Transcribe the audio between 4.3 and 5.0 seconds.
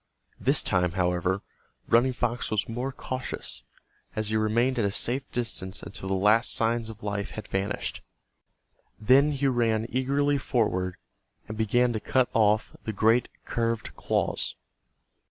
remained at a